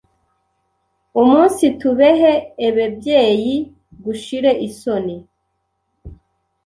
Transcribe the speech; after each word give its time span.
Umunsitubehe 1.21 2.33
ebebyeyi, 2.67 3.55
gushire 4.03 4.51
isoni, 4.67 5.17